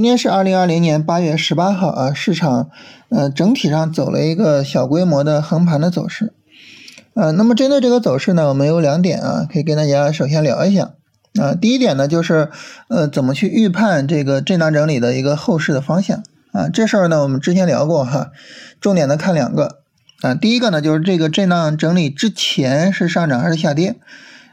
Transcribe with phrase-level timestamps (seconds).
[0.00, 2.70] 今天是二零二零年八月十八号啊，市场
[3.10, 6.32] 呃整体上走了一个小规模的横盘的走势，
[7.12, 10.92] 呃，那么针对这个走势呢，我们有两点啊，可以跟大家首先聊一下
[11.38, 11.54] 啊。
[11.54, 12.48] 第一点呢，就是
[12.88, 16.22] 呃怎么去预判这个震荡整理的一个后市的方向
[16.52, 16.70] 啊？
[16.72, 18.30] 这事儿呢，我们之前聊过哈，
[18.80, 19.80] 重点的看两个
[20.22, 20.34] 啊。
[20.34, 23.96] 第一个呢，就是这个震荡整理之前是上涨还是下跌？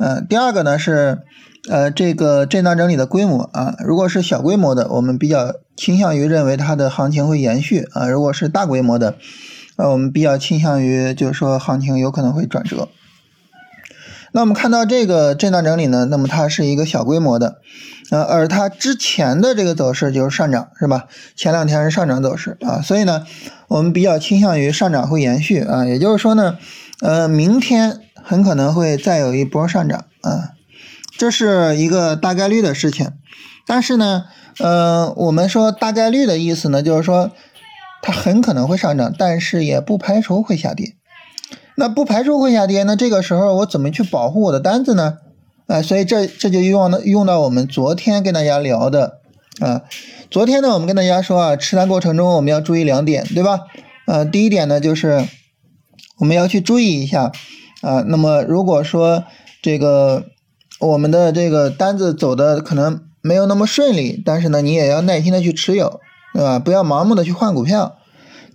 [0.00, 1.20] 呃，第二个呢是。
[1.68, 9.16] 呃，这个震荡整理的规模啊，如果是小规模的，我们比较倾向于认为它的行情会延续啊；如果是大规模的，
[9.76, 12.88] 呃，我们比较倾向于就是说行情有可能会转折。
[14.32, 17.58] 那我们看到这个震荡整理呢，那么它是一个小规模的，
[18.10, 21.08] 呃，而它之前的这个走势就是上涨，是吧？
[21.36, 23.26] 前两天是上涨走势啊，所以呢，
[23.68, 26.56] 我们比较倾向于上涨会延续啊，也就是说呢，
[27.02, 30.50] 呃，明天很可能会再有一波上涨啊。
[31.18, 33.12] 这是一个大概率的事情，
[33.66, 34.24] 但是呢，
[34.58, 37.30] 呃，我们说大概率的意思呢，就是说
[38.00, 40.94] 它很可能会上涨，但是也不排除会下跌。
[41.76, 45.18] 那不排除会下跌，那这个时候我怎么去保护我的单子呢？
[45.66, 49.18] 啊，所以这这就用到用到我们昨天跟大家聊的
[49.60, 49.82] 啊。
[50.30, 53.60] 昨天呢，我们跟大家说啊，持单过程中我们要注意两点，对吧？
[54.06, 55.26] 呃，第一点呢，就是
[56.18, 57.30] 我们要去注意一下
[57.80, 58.04] 啊。
[58.06, 59.24] 那么如果说
[59.62, 60.24] 这个。
[60.80, 66.00] 我们的这个单子走的可能没有那么顺利，但是呢，你也要耐心的去持有，
[66.32, 66.58] 对吧？
[66.58, 67.98] 不要盲目的去换股票。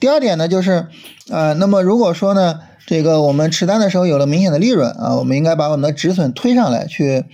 [0.00, 0.86] 第二点呢，就是，
[1.28, 7.26] 呃，那么如果说呢，这个我们持单的时候有了明显的利润啊，我们应该把我们的止损推上来，去，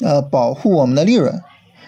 [0.00, 1.42] 呃，保护我们的利润。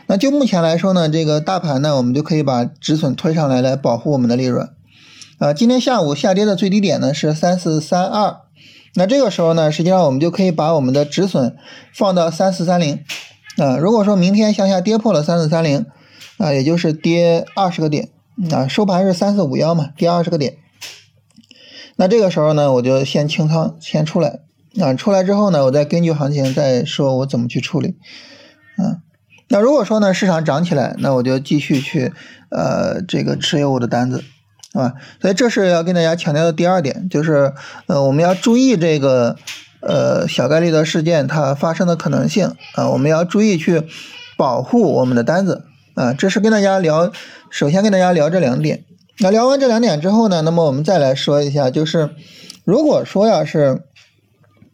[0.06, 4.68] 那就目前来说呢，这个大盘呢，我们就可以把止损推上来，来保护我们的利润。
[5.38, 8.36] 啊，今天下午下跌的最低点呢是三四三二。
[8.94, 11.56] 那这个时候呢，实际上我们就可以把我们的止损
[11.94, 13.04] 放到三四三零，
[13.56, 15.86] 啊，如果说明天向下跌破了三四三零，
[16.38, 18.08] 啊，也就是跌二十个点，
[18.50, 20.56] 啊，收盘是三四五幺嘛，跌二十个点，
[21.94, 24.40] 那这个时候呢，我就先清仓，先出来，
[24.80, 27.94] 啊，出来之后呢，我再根据行情再说我怎么去处理，
[28.76, 28.98] 啊，
[29.48, 32.12] 那如果说呢市场涨起来，那我就继续去
[32.50, 34.24] 呃这个持有我的单子。
[34.72, 37.52] 啊，所以这是要跟大家强调的第二点，就是
[37.88, 39.34] 呃，我们要注意这个
[39.80, 43.82] 呃小概率的事件它发生的可能性啊，我们要注意去
[44.36, 45.64] 保护我们的单子
[45.94, 46.12] 啊。
[46.12, 47.10] 这是跟大家聊，
[47.50, 48.84] 首先跟大家聊这两点。
[49.18, 52.10] 那聊完这两点之后呢，那么我们再来说一下，就是
[52.64, 53.82] 如果说要是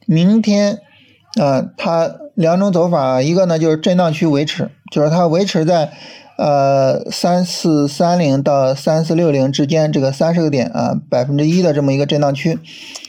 [0.04, 0.80] 明天
[1.40, 5.92] 啊，它两种走法，一个呢就是震荡区维持，就是它维持在。
[6.36, 12.58] 呃，三四三零到三四六零之间这个三十个点啊，百分之一的这么一个震荡区，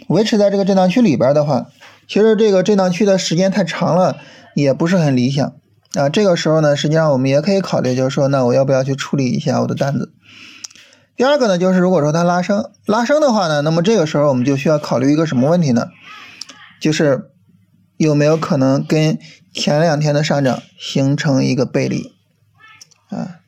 [0.07, 1.67] 维持在这个震荡区里边的话，
[2.07, 4.15] 其实这个震荡区的时间太长了，
[4.55, 5.53] 也不是很理想
[5.95, 6.07] 啊。
[6.07, 10.13] 这个时候呢，实际上我们也可以考虑，就是说，那我要不要去处理一下我的单子？
[11.17, 15.87] 第二个呢，就是如果说它拉升，拉升的话呢，那么这个时候我们就需要考虑一个什么问题呢？
[16.79, 17.31] 就是
[17.97, 19.19] 有没有可能跟
[19.53, 22.16] 前两天的上涨形成一个背离？
[23.09, 23.39] 啊，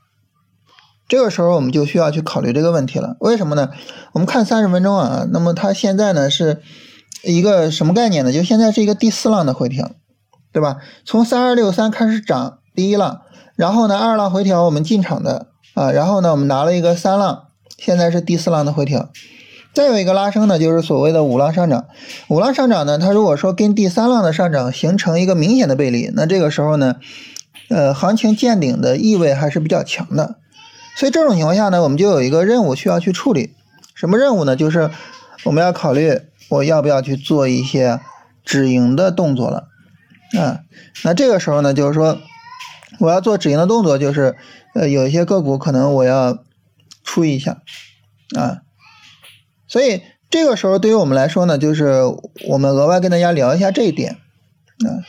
[1.07, 3.17] 这个时候我们就需要去考虑这个问题了。
[3.19, 3.71] 为什么呢？
[4.13, 6.61] 我们看三十分钟啊，那么它现在呢是
[7.23, 8.31] 一个什么概念呢？
[8.31, 9.91] 就现在是一个第四浪的回调，
[10.53, 10.77] 对吧？
[11.03, 13.21] 从三二六三开始涨第一浪，
[13.55, 17.47] 然后呢二浪回调我们进场的啊，然后呢我们拿了一个三浪，
[17.77, 19.09] 现在是第四浪的回调，
[19.73, 21.87] 再有一个拉升呢就是所谓的五浪上涨。
[22.29, 26.95] 五浪上涨呢，它如果说跟第三浪的上涨形成一个明显的背离，那这个时候呢？
[27.67, 30.37] 呃，行情见顶的意味还是比较强的，
[30.95, 33.53] 所以这种情况下呢，我们就有一个任务需要去处理。
[33.93, 34.55] 什么任务呢？
[34.55, 34.89] 就是
[35.43, 37.99] 我们要考虑我要不要去做一些
[38.45, 39.67] 止盈的动作了。
[40.39, 40.61] 啊，
[41.03, 42.17] 那这个时候呢，就是说
[42.99, 44.37] 我要做止盈的动作，就是
[44.73, 46.43] 呃，有一些个股可能我要
[47.03, 47.61] 出一下
[48.37, 48.61] 啊。
[49.67, 52.03] 所以这个时候对于我们来说呢，就是
[52.47, 55.03] 我们额外跟大家聊一下这一点啊。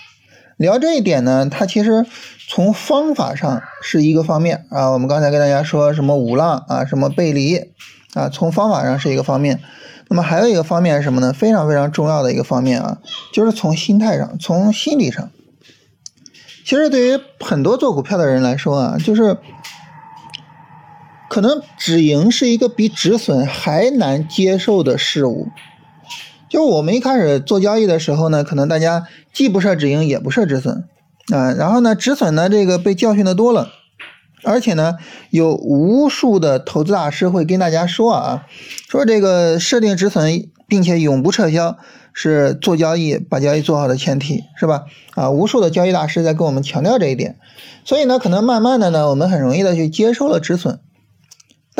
[0.60, 2.04] 聊这一点呢，它其实
[2.46, 4.90] 从方法上是一个方面啊。
[4.90, 7.56] 我们刚才跟大家说什么五浪啊，什么背离
[8.12, 9.58] 啊，从方法上是一个方面。
[10.08, 11.32] 那么还有一个方面是什么呢？
[11.32, 12.98] 非常非常重要的一个方面啊，
[13.32, 15.30] 就是从心态上，从心理上。
[16.66, 19.38] 其实对于很多做股票的人来说啊，就是
[21.30, 25.48] 可能止盈是一个比止损还难接受的事物。
[26.50, 30.84] 就我们一开始做交易的时候呢，可能大家既不设止盈，也不设止损
[31.32, 31.52] 啊。
[31.52, 33.68] 然后呢，止损呢这个被教训的多了，
[34.42, 34.96] 而且呢，
[35.30, 38.46] 有无数的投资大师会跟大家说啊，
[38.88, 41.78] 说这个设定止损并且永不撤销，
[42.12, 44.86] 是做交易把交易做好的前提，是吧？
[45.14, 47.36] 啊，无数的交易大师在跟我们强调这一点，
[47.84, 50.80] 所以呢，可能慢慢的呢，我们很容易的去接受了止损，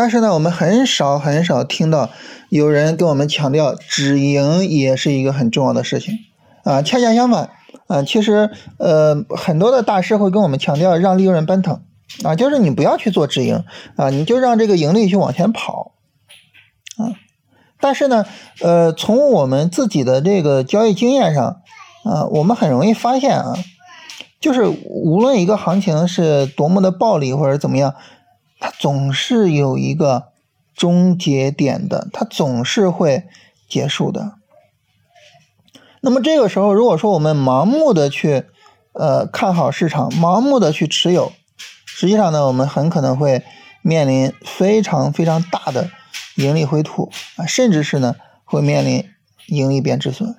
[0.01, 2.09] 但是呢，我们很少很少听到
[2.49, 6.15] 有人跟我们强调止盈也是一个很重要的事情
[6.65, 7.51] 啊，恰恰相反
[7.87, 11.83] 啊，其实呃很多的大师会跟我们强调让利润奔腾
[12.25, 13.63] 啊，就是你不要去做止盈
[13.97, 15.93] 啊，你就让这个盈利去往前跑
[16.97, 17.13] 啊。
[17.79, 18.25] 但是呢，
[18.63, 21.61] 呃，从我们自己的这个交易经验上，
[22.05, 23.53] 啊，我们很容易发现啊，
[24.41, 27.95] 就是无论一个行情是多么的暴利或者怎么样，
[28.61, 30.29] 它总是有一个
[30.77, 33.25] 终结点的，它总是会
[33.69, 34.35] 结束的。
[36.01, 38.45] 那么这个时候，如果说我们盲目的去
[38.93, 41.33] 呃看好市场，盲目的去持有，
[41.85, 43.43] 实际上呢，我们很可能会
[43.83, 45.91] 面临非常非常大的。
[46.37, 49.05] 盈利回吐啊，甚至是呢会面临
[49.49, 50.37] 盈利变止损，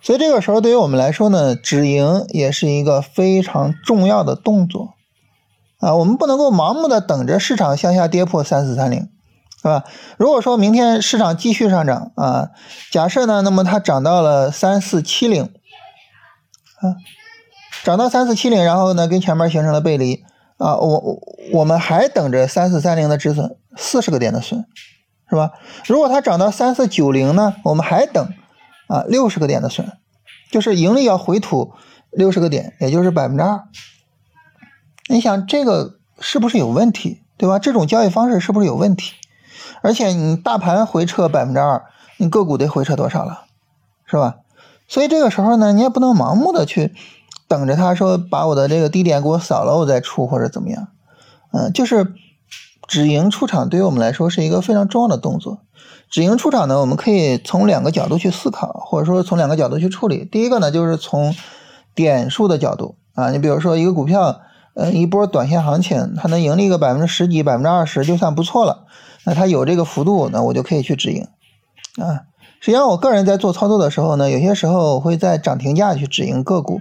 [0.00, 4.94] 所以这个时候对于我们来说呢，止盈也是一个非常重要的动作
[5.80, 9.08] 啊，我们不能够盲目的等着市场向下跌破三四三零，
[9.60, 9.84] 是吧？
[10.18, 12.50] 如果说明天市场继续上涨啊，
[12.90, 16.94] 假设呢，那么它涨到了三四七零啊，
[17.82, 20.22] 涨到三四七零，然后呢跟前面形成了背离。
[20.58, 21.18] 啊，我
[21.54, 24.66] 我们还等着三四三零的止损，四十个点的损，
[25.30, 25.52] 是吧？
[25.86, 28.22] 如果它涨到三四九零呢，我们还等
[28.86, 29.90] 啊六十个点的损，
[30.50, 31.72] 就是盈利要回吐
[32.10, 33.62] 六十个点，也就是百分之二。
[35.10, 37.58] 你想这个是不是有问题，对吧？
[37.58, 39.14] 这种交易方式是不是有问题？
[39.82, 41.82] 而且你大盘回撤百分之二，
[42.18, 43.46] 你个股得回撤多少了，
[44.06, 44.36] 是吧？
[44.86, 46.94] 所以这个时候呢，你也不能盲目的去。
[47.48, 50.86] 等着他说把我的这个低点给我扫了，我再出或者怎么样？
[51.52, 52.14] 嗯，就是
[52.86, 55.62] 止盈出场对于我们来说是一个非常重要的动作。
[56.08, 60.24] 止盈出场呢，我们可以从两个角度去思考，或者说从两个角度去处理。
[60.24, 61.34] 第一个呢，就是从
[61.96, 64.40] 点数的角度啊，你比如说一个股票，
[64.74, 68.86] 呃，一波短线行情，它能盈利个百分之十几、百分之二十就算不错了。
[69.24, 71.26] 那它有这个幅度，那我就可以去止盈
[71.96, 72.26] 啊。
[72.60, 76.80] 实际上，我个人在做操作的时候呢，有些时候我会在涨停价去止盈个股。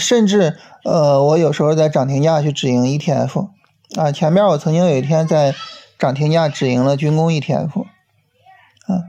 [0.00, 3.50] 甚至，呃，我有时候在涨停价去止盈 ETF，
[3.94, 5.54] 啊，前面我曾经有一天在
[5.96, 9.06] 涨停价止盈了军工 ETF，啊，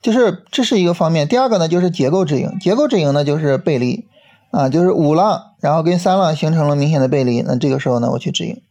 [0.00, 1.26] 就是这是一个方面。
[1.26, 4.06] 第二个呢，就是结构止盈，结构止盈呢就是背离，
[4.56, 8.62] 啊，就是五浪，然后跟三浪形成了明显的背离，那这个时候呢，我去止盈，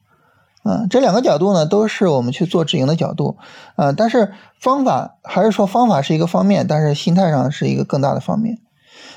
[0.64, 3.38] 啊，这两个角度呢都是我们去做止盈的角度，
[3.76, 8.58] 啊，但是方法还是说方法是一个方面，但是心态上是一个更大的方面。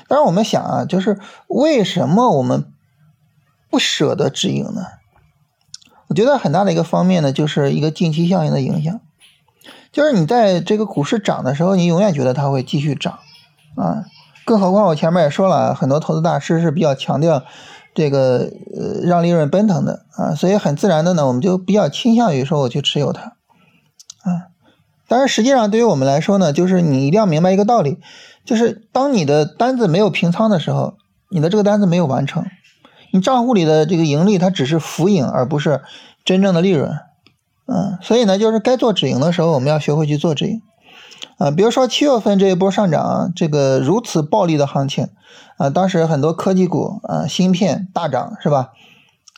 [0.07, 2.65] 当然，我们想啊，就是为什么我们
[3.71, 4.83] 不舍得止盈呢？
[6.09, 8.99] 我觉得很大的一个方面呢，就是一个近期效应的影响。
[9.91, 13.17] 就是你在这个股市涨的时候，你永远觉得它会继续涨
[13.75, 14.05] 啊。
[14.49, 17.43] 更何况我前面也说了，很多投资大师是比较强调
[17.93, 23.21] 这个呃让利润奔腾的啊，所以很自然的呢，我们就比较倾向于说我去持有它
[24.23, 24.49] 啊。
[25.07, 27.99] 但是实际上对于我们来说呢，就是你一定要明白一个道理。
[28.43, 30.95] 就是当你的单子没有平仓的时候，
[31.29, 32.43] 你的这个单子没有完成，
[33.13, 35.81] 你账户里的这个盈利它只是浮盈，而不是
[36.25, 36.89] 真正的利润。
[37.67, 40.59] 嗯，所以呢，就是该做止盈的时候，我们要学会去做止盈。
[41.39, 45.07] 啊，比如说七月份这一波上涨，这个如此暴利的行情，
[45.57, 48.73] 啊，当时很多科技股啊，芯片大涨，是吧？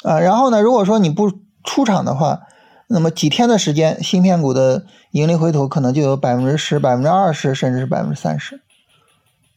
[0.03, 1.31] 啊，然后呢，如果说你不
[1.63, 2.41] 出场的话，
[2.87, 8.61] 那么几天的时间，芯片股的盈利回吐可能就有百分之十、百分之二十，甚至是百分之三十。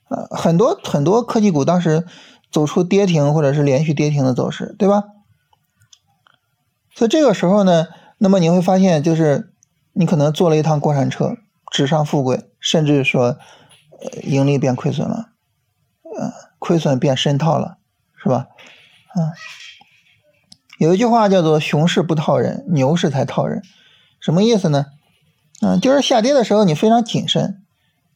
[0.09, 2.05] 呃，很多很多科技股当时
[2.53, 5.05] 走出跌停或者是连续跌停的走势，对吧？
[6.95, 7.87] 所以这个时候呢，
[8.19, 9.51] 那么你会发现，就是
[9.95, 11.39] 你可能坐了一趟过山车，
[11.75, 13.37] 纸上富贵，甚至说
[14.23, 15.31] 盈利变亏损了，
[16.05, 17.79] 呃，亏损变深套了，
[18.23, 18.47] 是吧？
[19.17, 19.33] 嗯，
[20.79, 23.61] 有一句话叫做“熊市不套人，牛市才套人”，
[24.23, 24.87] 什么意思呢？
[25.63, 27.61] 嗯，就是下跌的时候你非常谨慎，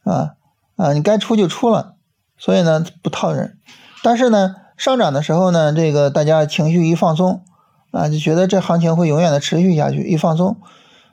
[0.05, 0.35] 啊。
[0.77, 1.97] 啊，你该出就出了，
[2.37, 3.59] 所以呢不套人，
[4.01, 7.43] 但是呢上涨的时候呢，这个大家情绪一放松，
[7.91, 10.61] 啊就觉得这行情会永远的持续下去，一放松，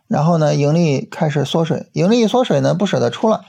[0.09, 3.43] 然后呢盈利开始缩水，盈利一缩水呢不舍得出了，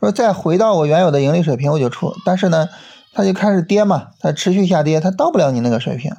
[0.00, 2.68] 说再回到我原有的盈利水平我就出，但是呢
[3.12, 6.12] 它就开始跌嘛，它持续下跌，它到不了你那个水平，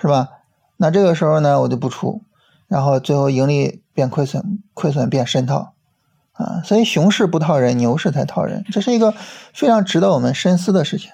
[0.00, 0.28] 是吧？
[0.76, 2.22] 那这个时候呢我就不出，
[2.68, 5.74] 然后最后盈利变亏损，亏损变深套。
[6.32, 9.12] 啊，所以熊市不套人，牛市才套人，这是一个
[9.52, 11.10] 非常值得我们深思的事情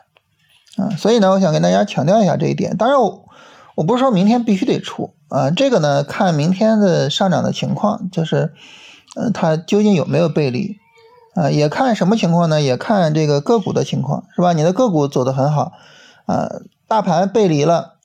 [0.76, 0.94] 啊。
[0.96, 2.76] 所以呢，我想跟大家强调一下这一点。
[2.76, 3.28] 当然，我
[3.76, 8.52] 我不是说明天必须得出啊，这个呢看明天的上涨的情况，就是
[9.14, 10.78] 呃它究竟有没有背离
[11.34, 12.60] 啊，也看什么情况呢？
[12.62, 14.54] 也看这个个股的情况，是吧？
[14.54, 15.72] 你的个股走得很好，
[16.24, 16.48] 啊，
[16.88, 17.96] 大盘背离了，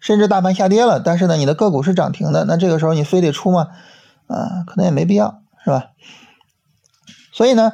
[0.00, 3.68] 甚至大盘下跌了，但是呢，你的个股是涨停的，那这个时候你非得出吗？
[4.26, 5.88] 啊，可能也没必要，是吧？
[7.32, 7.72] 所以呢，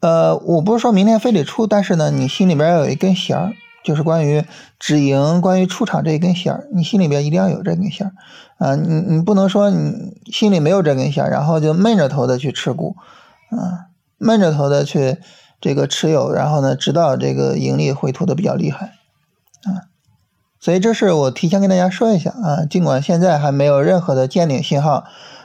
[0.00, 3.52] 呃，我不是说明天非得出，但是呢，你心里边要有一根弦儿，
[3.88, 4.44] 就是关于
[4.78, 8.12] 止盈、关于出场这一根线儿，你心里边一定要有这根线儿，
[8.58, 12.94] 啊，你你不能说你心里没有这根线儿，然后就闷着头的去持股，
[13.50, 13.88] 啊。
[14.20, 15.18] 闷着头的去
[15.60, 18.94] 这个持有，然后呢，直到这个盈利回吐的比较厉害，
[19.62, 19.86] 啊，
[20.58, 25.04] 所以这是我提前跟大家说一下啊，尽管现在还没有任何的见顶信号，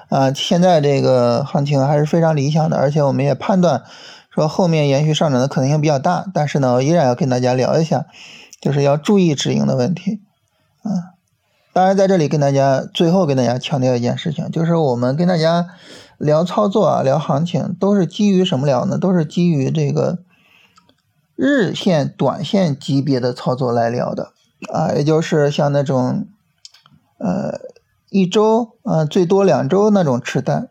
[0.09, 3.83] 啊，现在这个行情还是非常理想的，而且我们也判断
[4.33, 8.05] 说后面延续上涨的可能性比较大，但是呢，我依然要跟大家聊一下，
[8.59, 10.21] 就是要注意止盈的问题，
[10.81, 11.13] 啊，
[11.71, 15.69] 当然在这里跟大家最后跟大家强调一件事情，就是我们跟大家。
[16.19, 18.97] 聊操作啊，聊行情都是基于什么聊呢？
[18.97, 20.19] 都是基于这个
[21.35, 24.31] 日线、短线级别的操作来聊的
[24.71, 26.27] 啊，也就是像那种
[27.17, 27.59] 呃
[28.09, 30.69] 一周啊最多两周那种持单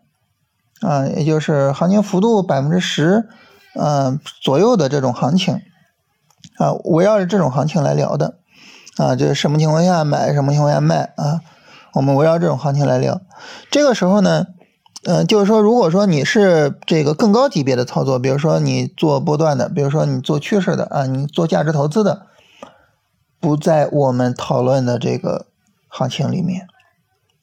[0.81, 3.27] 啊，也就是行情幅度百分之十
[3.75, 5.61] 嗯左右的这种行情
[6.57, 8.37] 啊，围绕着这种行情来聊的
[8.97, 11.41] 啊，就是什么情况下买，什么情况下卖啊，
[11.93, 13.21] 我们围绕这种行情来聊。
[13.71, 14.47] 这个时候呢。
[15.05, 22.27] 嗯，就是说，如果说你是这个更高级别的操作，比如说你做波段的，比如说你做趋势的啊，你做价值投资的，
[23.37, 25.47] 不在我们讨论的这个
[25.89, 26.67] 行情里面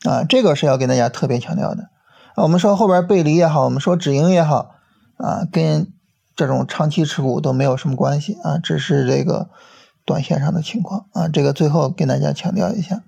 [0.08, 1.90] 啊，这个是要跟大家特别强调的。
[2.36, 4.76] 我们说后边背离也好，我们说止盈也好
[5.18, 5.92] 啊，跟
[6.40, 9.50] 这种长期持股都没有什么关系啊，只是这个
[10.06, 11.28] 短线上的情况啊。
[11.28, 13.02] 这个最后跟大家强调一下。